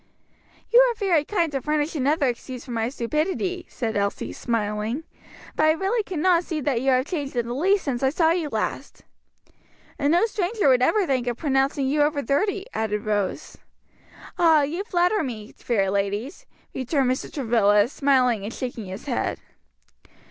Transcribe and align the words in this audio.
"You 0.73 0.79
are 0.81 0.95
very 0.95 1.23
kind 1.23 1.51
to 1.51 1.61
furnish 1.61 1.95
another 1.95 2.25
excuse 2.25 2.65
for 2.65 2.71
my 2.71 2.89
stupidity," 2.89 3.67
said 3.69 3.95
Elsie, 3.95 4.33
smiling, 4.33 5.03
"but 5.55 5.67
I 5.67 5.73
really 5.73 6.01
cannot 6.01 6.43
see 6.43 6.59
that 6.59 6.81
you 6.81 6.89
have 6.89 7.05
changed 7.05 7.35
in 7.35 7.45
the 7.45 7.53
least 7.53 7.83
since 7.83 8.01
I 8.01 8.09
saw 8.09 8.31
you 8.31 8.49
last." 8.49 9.03
"And 9.99 10.11
no 10.13 10.25
stranger 10.25 10.69
would 10.69 10.81
ever 10.81 11.05
think 11.05 11.27
of 11.27 11.37
pronouncing 11.37 11.85
you 11.87 12.01
over 12.01 12.23
thirty," 12.23 12.65
added 12.73 13.05
Rose. 13.05 13.59
"Ah, 14.39 14.63
you 14.63 14.83
flatter 14.85 15.21
me, 15.21 15.51
fair 15.55 15.91
ladies," 15.91 16.47
returned 16.73 17.11
Mr. 17.11 17.31
Travilla, 17.31 17.87
smiling 17.87 18.43
and 18.43 18.51
shaking 18.55 18.85
his 18.85 19.05
head. 19.05 19.37